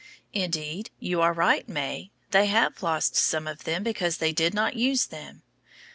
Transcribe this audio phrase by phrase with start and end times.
[0.33, 3.47] Indeed, you are right, May; they have lost them
[3.83, 5.43] because they did not use them.